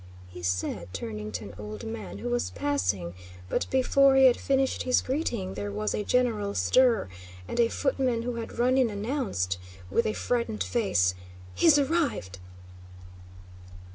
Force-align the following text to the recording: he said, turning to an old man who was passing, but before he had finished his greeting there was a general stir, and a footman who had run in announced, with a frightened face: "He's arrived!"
he 0.29 0.41
said, 0.41 0.91
turning 0.93 1.31
to 1.31 1.43
an 1.45 1.53
old 1.59 1.83
man 1.85 2.17
who 2.17 2.29
was 2.29 2.49
passing, 2.49 3.13
but 3.49 3.69
before 3.69 4.15
he 4.15 4.25
had 4.25 4.35
finished 4.35 4.81
his 4.81 4.99
greeting 4.99 5.53
there 5.53 5.69
was 5.71 5.93
a 5.93 6.03
general 6.03 6.55
stir, 6.55 7.07
and 7.47 7.59
a 7.59 7.67
footman 7.69 8.23
who 8.23 8.37
had 8.37 8.57
run 8.57 8.79
in 8.79 8.89
announced, 8.89 9.59
with 9.91 10.07
a 10.07 10.13
frightened 10.13 10.63
face: 10.63 11.13
"He's 11.53 11.77
arrived!" 11.77 12.39